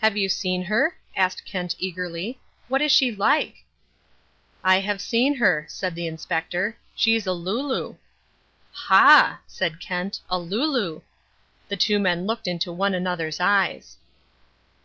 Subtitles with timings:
[0.00, 2.40] "Have you seen her?" asked Kent eagerly.
[2.66, 3.62] "What is she like?"
[4.64, 6.76] "I have seen her," said the Inspector.
[6.96, 7.96] "She's a looloo."
[8.72, 11.02] "Ha," said Kent, "a looloo!"
[11.68, 13.98] The two men looked into one another's eyes.